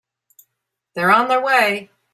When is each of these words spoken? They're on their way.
They're 0.95 1.11
on 1.11 1.27
their 1.27 1.43
way. 1.43 1.91